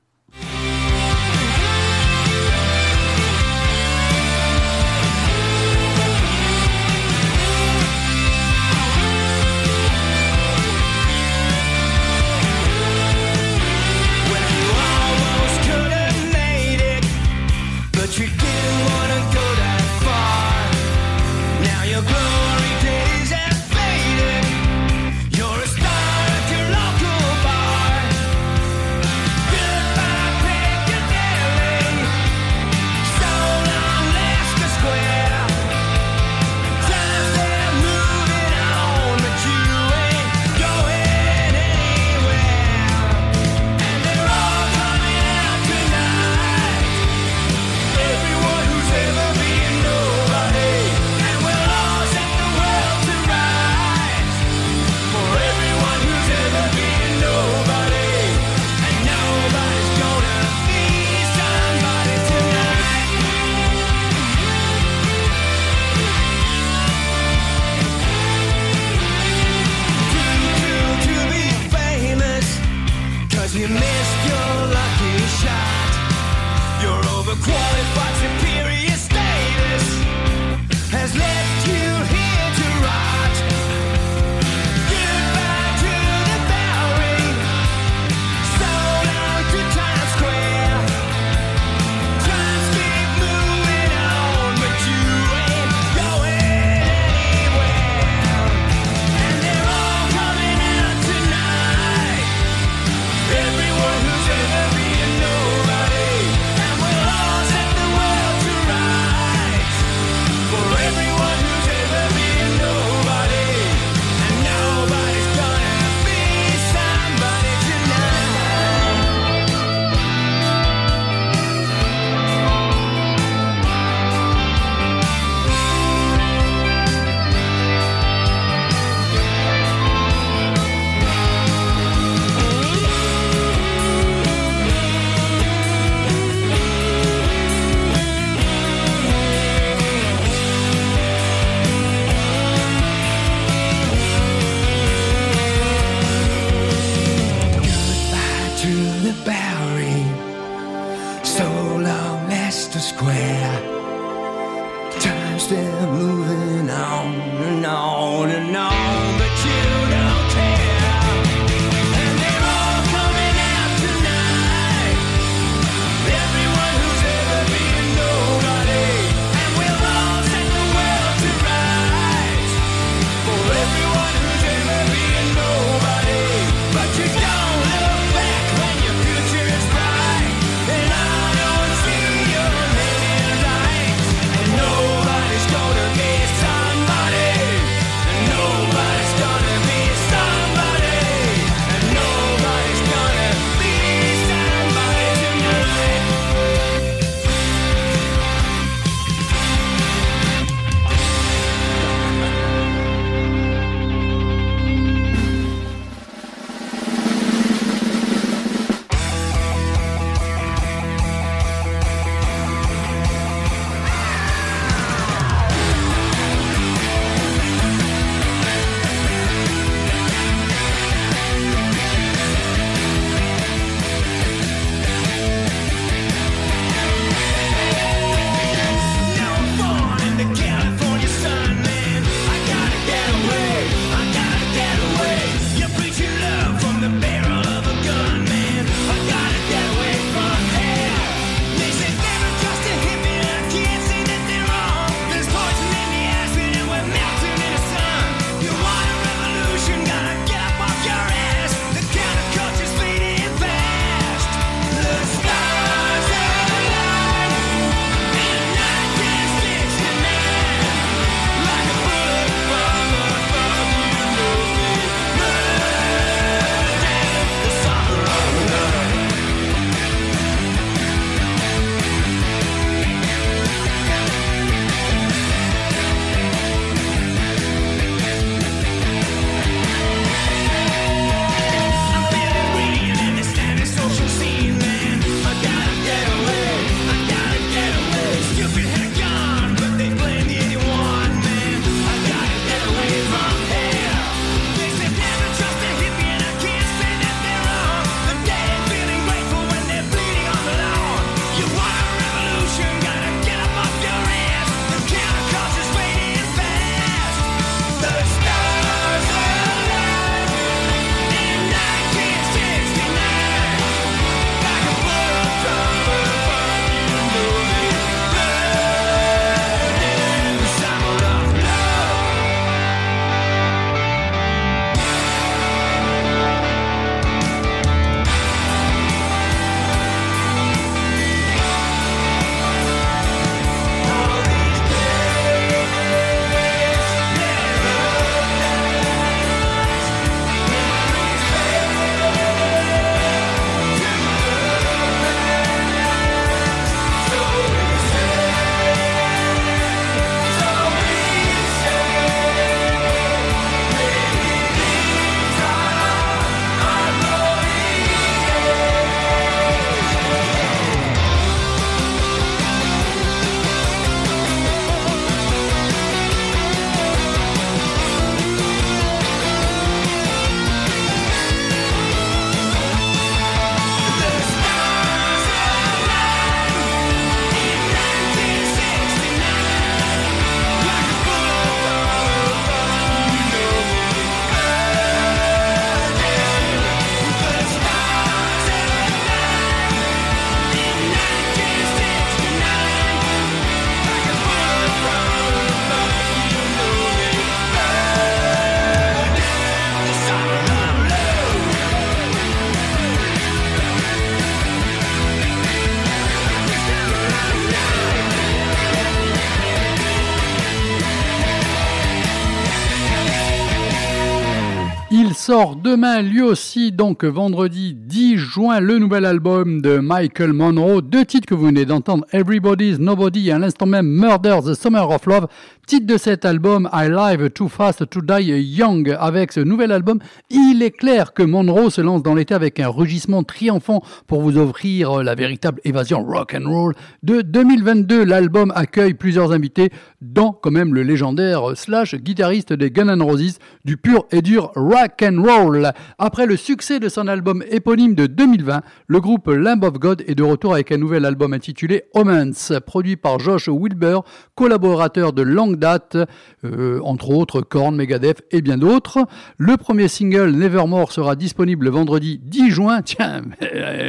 Demain, 415.71 416.01
lui 416.01 416.21
aussi, 416.21 416.73
donc 416.73 417.05
vendredi 417.05 417.73
10 417.73 418.17
juin, 418.17 418.59
le 418.59 418.77
nouvel 418.77 419.05
album 419.05 419.61
de 419.61 419.77
Michael 419.77 420.33
Monroe. 420.33 420.81
Deux 420.81 421.05
titres 421.05 421.25
que 421.25 421.33
vous 421.33 421.45
venez 421.45 421.63
d'entendre, 421.63 422.05
Everybody's 422.11 422.77
Nobody 422.77 423.29
et 423.29 423.31
à 423.31 423.39
l'instant 423.39 423.67
même 423.67 423.87
Murder, 423.87 424.39
The 424.43 424.53
Summer 424.53 424.89
of 424.89 425.05
Love. 425.05 425.27
Titre 425.67 425.85
de 425.85 425.97
cet 425.97 426.25
album, 426.25 426.67
I 426.73 426.89
Live 426.89 427.29
Too 427.29 427.47
Fast 427.47 427.89
to 427.89 428.01
Die 428.01 428.31
Young. 428.57 428.93
Avec 428.99 429.31
ce 429.31 429.39
nouvel 429.39 429.71
album, 429.71 429.99
il 430.29 430.61
est 430.61 430.71
clair 430.71 431.13
que 431.13 431.23
Monroe 431.23 431.69
se 431.69 431.79
lance 431.79 432.03
dans 432.03 432.15
l'été 432.15 432.33
avec 432.33 432.59
un 432.59 432.67
rugissement 432.67 433.23
triomphant 433.23 433.81
pour 434.07 434.21
vous 434.21 434.37
offrir 434.37 435.03
la 435.03 435.15
véritable 435.15 435.61
évasion 435.63 436.03
rock 436.03 436.35
and 436.35 436.49
roll 436.49 436.73
de 437.03 437.21
2022. 437.21 438.03
L'album 438.03 438.51
accueille 438.55 438.95
plusieurs 438.95 439.31
invités, 439.31 439.69
dont 440.01 440.33
quand 440.33 440.51
même 440.51 440.73
le 440.73 440.83
légendaire 440.83 441.55
slash 441.55 441.95
guitariste 441.95 442.51
des 442.51 442.71
Guns 442.71 442.89
N' 442.89 443.01
Roses, 443.01 443.37
du 443.63 443.77
pur 443.77 444.05
et 444.11 444.21
dur 444.21 444.51
rock 444.55 445.01
and 445.03 445.23
roll. 445.23 445.60
Après 445.97 446.25
le 446.25 446.37
succès 446.37 446.79
de 446.79 446.89
son 446.89 447.07
album 447.07 447.43
éponyme 447.49 447.95
de 447.95 448.07
2020, 448.07 448.61
le 448.87 448.99
groupe 448.99 449.27
Lamb 449.27 449.63
of 449.63 449.73
God 449.73 450.03
est 450.07 450.15
de 450.15 450.23
retour 450.23 450.53
avec 450.53 450.71
un 450.71 450.77
nouvel 450.77 451.05
album 451.05 451.33
intitulé 451.33 451.83
Omens, 451.93 452.53
produit 452.65 452.97
par 452.97 453.19
Josh 453.19 453.47
Wilbur, 453.47 454.03
collaborateur 454.35 455.13
de 455.13 455.21
longue 455.21 455.57
date, 455.57 455.97
euh, 456.43 456.79
entre 456.83 457.09
autres 457.09 457.41
Korn, 457.41 457.75
Megadeth 457.75 458.23
et 458.31 458.41
bien 458.41 458.57
d'autres. 458.57 459.05
Le 459.37 459.57
premier 459.57 459.87
single 459.87 460.31
Nevermore 460.31 460.91
sera 460.91 461.15
disponible 461.15 461.65
le 461.65 461.71
vendredi 461.71 462.19
10 462.23 462.49
juin, 462.51 462.81
tiens, 462.85 463.21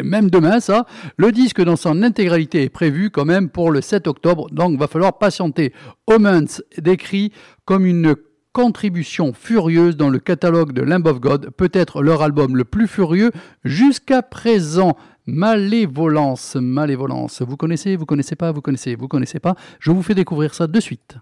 même 0.04 0.30
demain 0.30 0.60
ça. 0.60 0.86
Le 1.16 1.32
disque 1.32 1.62
dans 1.62 1.76
son 1.76 2.02
intégralité 2.02 2.62
est 2.62 2.68
prévu 2.70 3.10
quand 3.10 3.24
même 3.24 3.48
pour 3.48 3.70
le 3.70 3.80
7 3.80 4.06
octobre, 4.06 4.48
donc 4.50 4.78
va 4.78 4.86
falloir 4.86 5.18
patienter. 5.18 5.72
Omens 6.06 6.62
décrit 6.78 7.32
comme 7.64 7.86
une 7.86 8.14
contribution 8.52 9.32
furieuse 9.32 9.96
dans 9.96 10.10
le 10.10 10.18
catalogue 10.18 10.72
de 10.72 10.82
Lamb 10.82 11.06
of 11.06 11.20
God, 11.20 11.50
peut-être 11.56 12.02
leur 12.02 12.22
album 12.22 12.56
le 12.56 12.64
plus 12.64 12.86
furieux 12.86 13.30
jusqu'à 13.64 14.22
présent. 14.22 14.96
Malévolence, 15.26 16.56
Malévolence. 16.56 17.42
Vous 17.42 17.56
connaissez, 17.56 17.94
vous 17.96 18.06
connaissez 18.06 18.34
pas, 18.34 18.50
vous 18.50 18.60
connaissez, 18.60 18.96
vous 18.96 19.08
connaissez 19.08 19.38
pas. 19.38 19.54
Je 19.78 19.92
vous 19.92 20.02
fais 20.02 20.14
découvrir 20.14 20.54
ça 20.54 20.66
de 20.66 20.80
suite. 20.80 21.16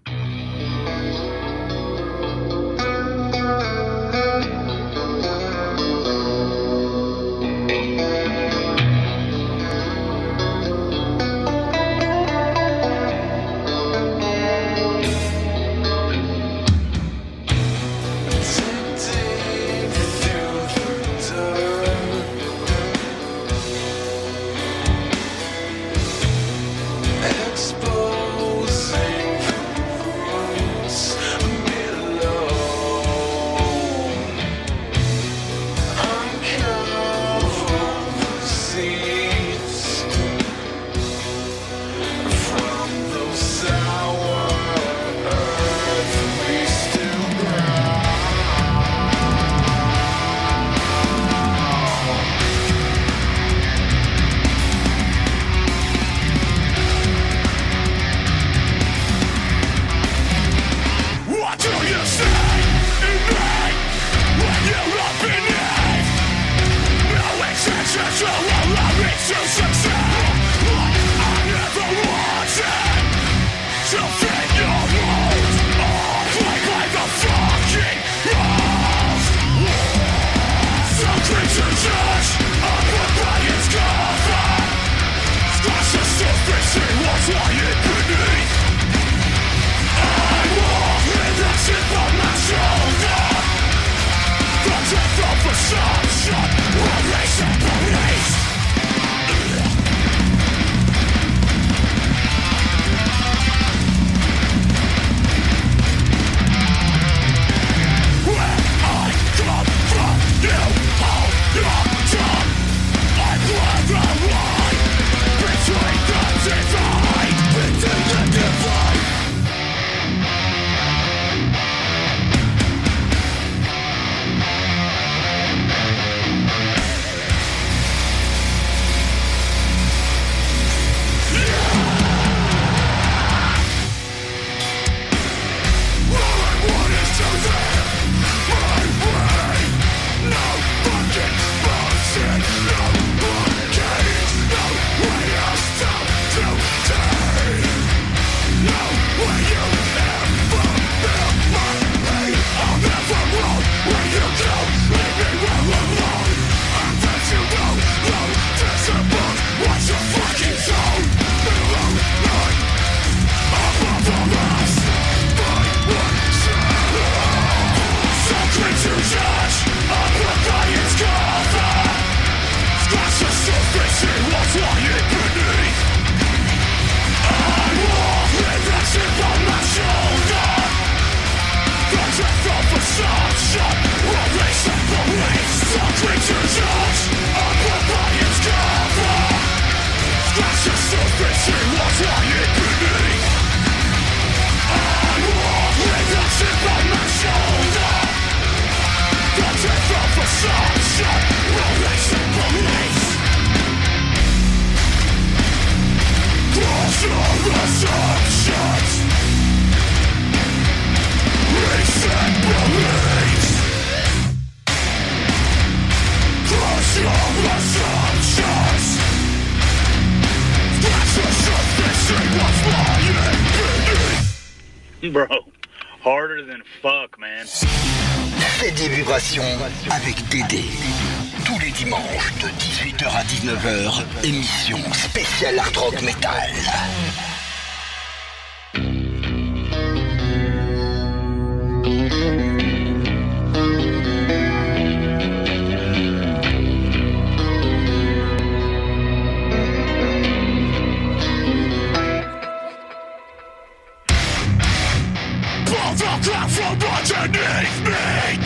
Underneath 257.21 257.79
me 257.85 258.39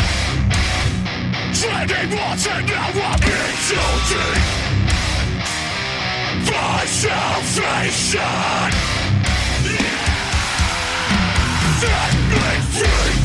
Treading 1.53 2.11
water 2.17 2.59
now 2.67 2.91
I'm 3.09 3.23
in 3.23 3.53
too 3.67 3.89
deep 4.09 4.43
My 6.51 6.83
salvation 6.85 8.19
yeah. 9.65 10.03
Set 11.79 12.13
me 12.31 12.47
free 12.75 13.24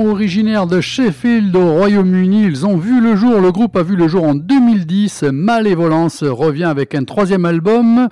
originaires 0.00 0.66
de 0.66 0.80
Sheffield 0.80 1.54
au 1.54 1.74
Royaume-Uni. 1.74 2.44
Ils 2.44 2.66
ont 2.66 2.76
vu 2.76 3.00
le 3.00 3.16
jour, 3.16 3.40
le 3.40 3.52
groupe 3.52 3.76
a 3.76 3.82
vu 3.82 3.96
le 3.96 4.08
jour 4.08 4.24
en 4.24 4.34
2010. 4.34 5.24
Malévolence 5.32 6.22
revient 6.22 6.64
avec 6.64 6.94
un 6.94 7.04
troisième 7.04 7.44
album 7.44 8.08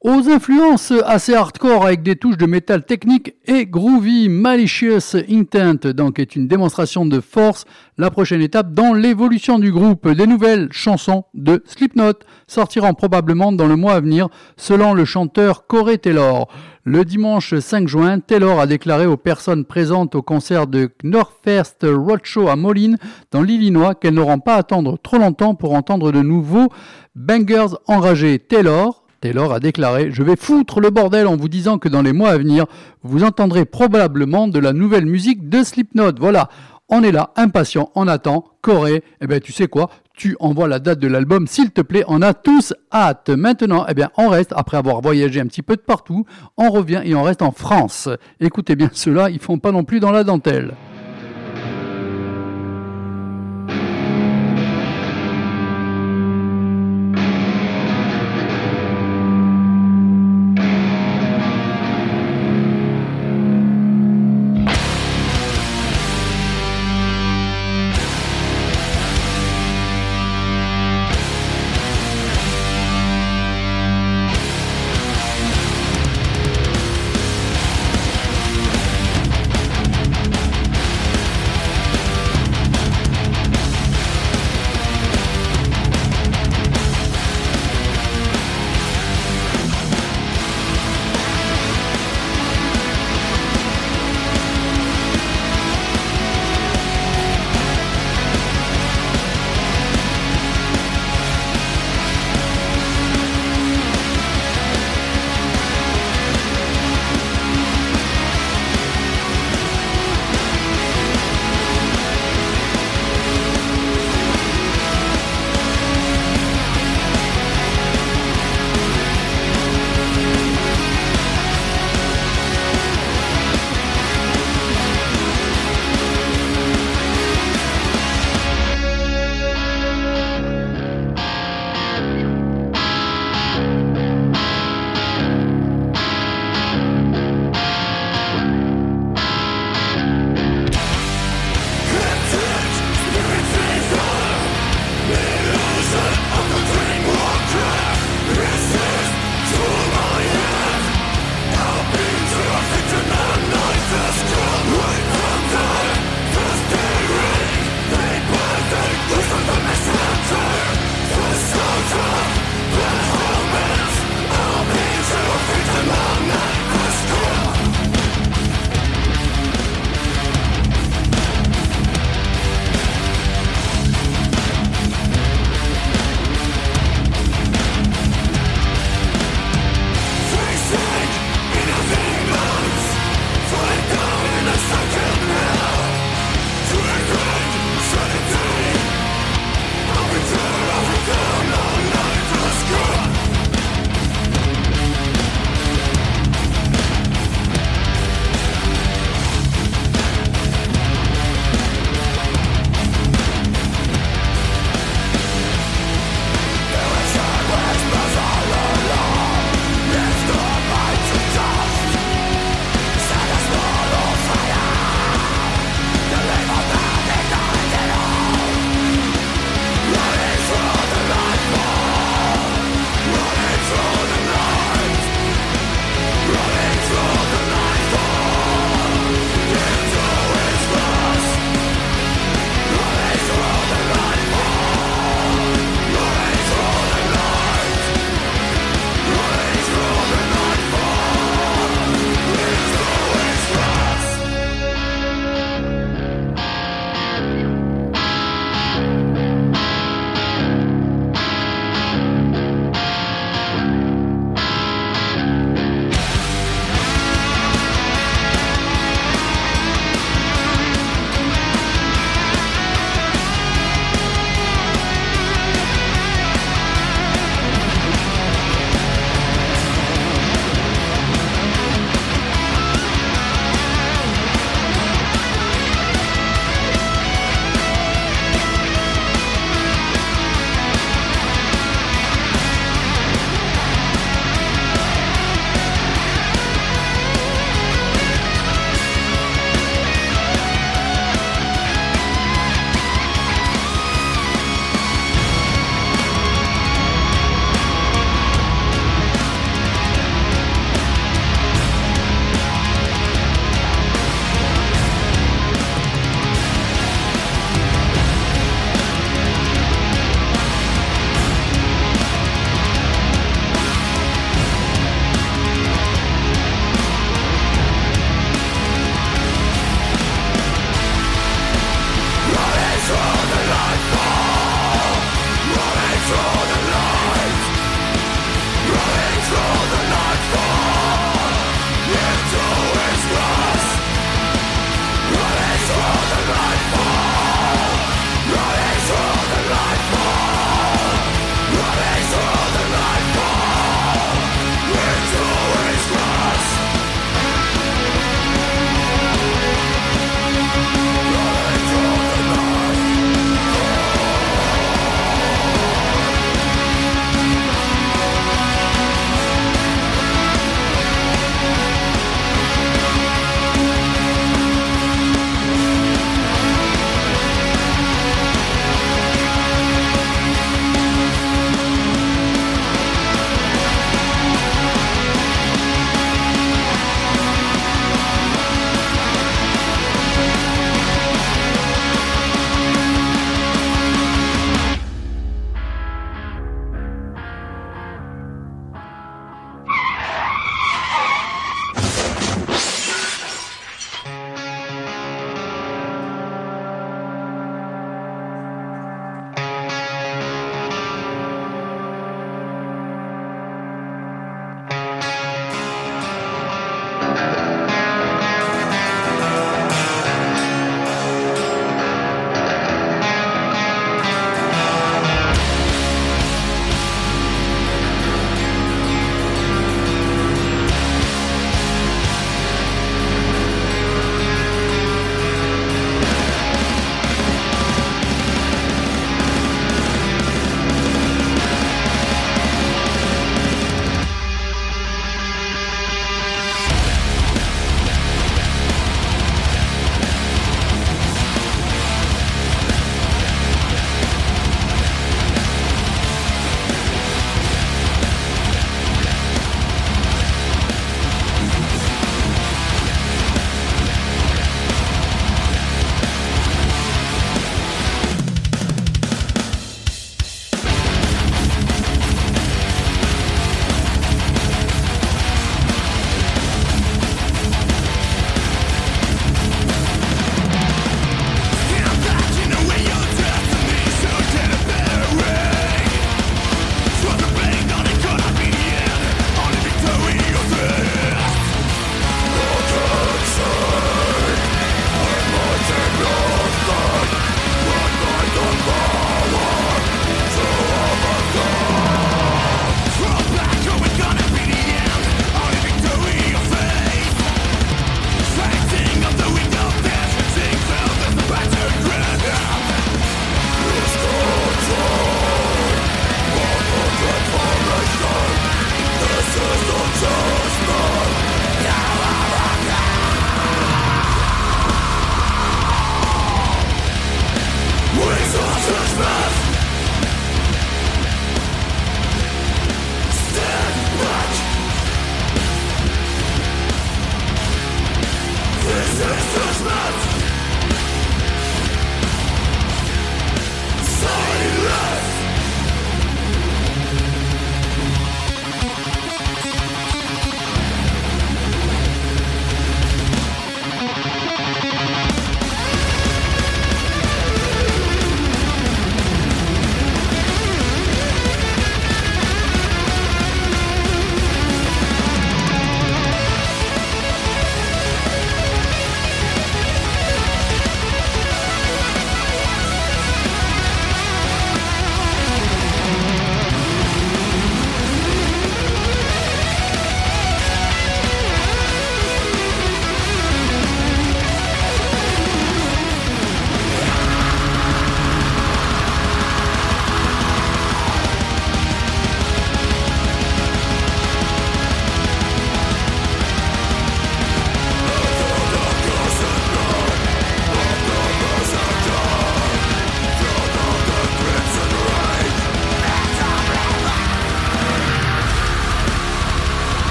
Aux 0.00 0.28
influences 0.28 0.92
assez 1.06 1.34
hardcore 1.34 1.84
avec 1.84 2.04
des 2.04 2.14
touches 2.14 2.36
de 2.36 2.46
métal 2.46 2.84
technique 2.84 3.34
et 3.46 3.66
groovy, 3.66 4.28
Malicious 4.28 5.16
Intent 5.28 5.88
donc 5.92 6.20
est 6.20 6.36
une 6.36 6.46
démonstration 6.46 7.04
de 7.04 7.18
force, 7.18 7.64
la 7.96 8.08
prochaine 8.08 8.40
étape 8.40 8.72
dans 8.72 8.92
l'évolution 8.92 9.58
du 9.58 9.72
groupe. 9.72 10.08
Des 10.08 10.28
nouvelles 10.28 10.68
chansons 10.70 11.24
de 11.34 11.64
Slipknot 11.66 12.12
sortiront 12.46 12.94
probablement 12.94 13.50
dans 13.50 13.66
le 13.66 13.74
mois 13.74 13.94
à 13.94 14.00
venir 14.00 14.28
selon 14.56 14.94
le 14.94 15.04
chanteur 15.04 15.66
Corey 15.66 15.98
Taylor. 15.98 16.46
Le 16.84 17.04
dimanche 17.04 17.58
5 17.58 17.88
juin, 17.88 18.20
Taylor 18.20 18.60
a 18.60 18.68
déclaré 18.68 19.04
aux 19.04 19.16
personnes 19.16 19.64
présentes 19.64 20.14
au 20.14 20.22
concert 20.22 20.68
de 20.68 20.90
Northwest 21.02 21.84
Roadshow 21.84 22.46
à 22.46 22.54
Moline, 22.54 22.98
dans 23.32 23.42
l'Illinois, 23.42 23.96
qu'elles 23.96 24.14
n'auront 24.14 24.38
pas 24.38 24.54
à 24.54 24.58
attendre 24.58 24.96
trop 24.96 25.18
longtemps 25.18 25.56
pour 25.56 25.74
entendre 25.74 26.12
de 26.12 26.22
nouveaux 26.22 26.68
bangers 27.16 27.74
enragés. 27.88 28.38
Taylor, 28.38 29.02
Taylor 29.20 29.52
a 29.52 29.60
déclaré 29.60 30.10
Je 30.12 30.22
vais 30.22 30.36
foutre 30.36 30.80
le 30.80 30.90
bordel 30.90 31.26
en 31.26 31.36
vous 31.36 31.48
disant 31.48 31.78
que 31.78 31.88
dans 31.88 32.02
les 32.02 32.12
mois 32.12 32.30
à 32.30 32.38
venir, 32.38 32.66
vous 33.02 33.24
entendrez 33.24 33.64
probablement 33.64 34.48
de 34.48 34.58
la 34.58 34.72
nouvelle 34.72 35.06
musique 35.06 35.48
de 35.48 35.62
Slipknot. 35.62 36.12
Voilà, 36.18 36.48
on 36.88 37.02
est 37.02 37.12
là, 37.12 37.30
impatient, 37.36 37.90
on 37.94 38.08
attend. 38.08 38.44
Corée, 38.62 39.02
eh 39.20 39.26
ben 39.26 39.40
tu 39.40 39.52
sais 39.52 39.66
quoi 39.66 39.90
Tu 40.16 40.36
envoies 40.40 40.68
la 40.68 40.78
date 40.78 40.98
de 40.98 41.08
l'album, 41.08 41.46
s'il 41.46 41.70
te 41.70 41.80
plaît, 41.80 42.04
on 42.08 42.22
a 42.22 42.34
tous 42.34 42.74
hâte. 42.92 43.30
Maintenant, 43.30 43.86
eh 43.88 43.94
bien, 43.94 44.10
on 44.16 44.28
reste, 44.28 44.52
après 44.56 44.76
avoir 44.76 45.00
voyagé 45.00 45.40
un 45.40 45.46
petit 45.46 45.62
peu 45.62 45.76
de 45.76 45.80
partout, 45.80 46.24
on 46.56 46.70
revient 46.70 47.02
et 47.04 47.14
on 47.14 47.22
reste 47.22 47.42
en 47.42 47.52
France. 47.52 48.08
Écoutez 48.40 48.76
bien 48.76 48.90
cela, 48.92 49.30
ils 49.30 49.40
font 49.40 49.58
pas 49.58 49.72
non 49.72 49.84
plus 49.84 50.00
dans 50.00 50.12
la 50.12 50.24
dentelle. 50.24 50.74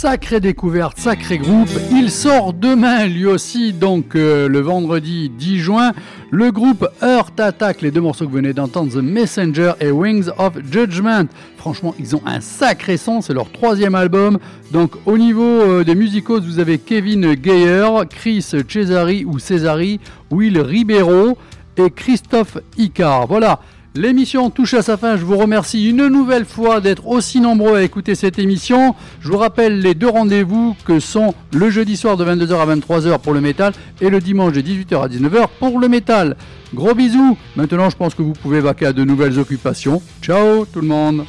Sacrée 0.00 0.40
découverte, 0.40 0.98
sacré 0.98 1.36
groupe. 1.36 1.68
Il 1.92 2.10
sort 2.10 2.54
demain 2.54 3.06
lui 3.06 3.26
aussi, 3.26 3.74
donc 3.74 4.16
euh, 4.16 4.48
le 4.48 4.60
vendredi 4.60 5.28
10 5.28 5.58
juin. 5.58 5.92
Le 6.30 6.50
groupe 6.50 6.88
Earth 7.02 7.38
Attack, 7.38 7.82
les 7.82 7.90
deux 7.90 8.00
morceaux 8.00 8.24
que 8.24 8.30
vous 8.30 8.36
venez 8.36 8.54
d'entendre, 8.54 8.90
The 8.90 9.02
Messenger 9.02 9.72
et 9.78 9.90
Wings 9.90 10.30
of 10.38 10.54
Judgment. 10.72 11.26
Franchement, 11.58 11.94
ils 11.98 12.16
ont 12.16 12.22
un 12.24 12.40
sacré 12.40 12.96
son, 12.96 13.20
c'est 13.20 13.34
leur 13.34 13.52
troisième 13.52 13.94
album. 13.94 14.38
Donc 14.70 14.92
au 15.04 15.18
niveau 15.18 15.42
euh, 15.42 15.84
des 15.84 15.94
musicos, 15.94 16.40
vous 16.40 16.60
avez 16.60 16.78
Kevin 16.78 17.34
Geyer, 17.34 17.86
Chris 18.08 18.40
Cesari 18.40 19.26
ou 19.26 19.38
Cesari, 19.38 20.00
Will 20.30 20.58
Ribeiro 20.62 21.36
et 21.76 21.90
Christophe 21.90 22.56
Icard. 22.78 23.26
Voilà. 23.26 23.60
L'émission 23.96 24.50
touche 24.50 24.74
à 24.74 24.82
sa 24.82 24.96
fin. 24.96 25.16
Je 25.16 25.24
vous 25.24 25.36
remercie 25.36 25.90
une 25.90 26.06
nouvelle 26.06 26.44
fois 26.44 26.80
d'être 26.80 27.08
aussi 27.08 27.40
nombreux 27.40 27.76
à 27.76 27.82
écouter 27.82 28.14
cette 28.14 28.38
émission. 28.38 28.94
Je 29.20 29.28
vous 29.28 29.36
rappelle 29.36 29.80
les 29.80 29.94
deux 29.94 30.08
rendez-vous 30.08 30.76
que 30.84 31.00
sont 31.00 31.34
le 31.52 31.70
jeudi 31.70 31.96
soir 31.96 32.16
de 32.16 32.24
22h 32.24 32.54
à 32.54 32.76
23h 32.76 33.18
pour 33.18 33.34
le 33.34 33.40
métal 33.40 33.72
et 34.00 34.08
le 34.08 34.20
dimanche 34.20 34.52
de 34.52 34.60
18h 34.60 35.02
à 35.02 35.08
19h 35.08 35.48
pour 35.58 35.80
le 35.80 35.88
métal. 35.88 36.36
Gros 36.72 36.94
bisous. 36.94 37.36
Maintenant, 37.56 37.90
je 37.90 37.96
pense 37.96 38.14
que 38.14 38.22
vous 38.22 38.32
pouvez 38.32 38.60
vaquer 38.60 38.86
à 38.86 38.92
de 38.92 39.02
nouvelles 39.02 39.40
occupations. 39.40 40.00
Ciao 40.22 40.66
tout 40.66 40.80
le 40.80 40.86
monde. 40.86 41.24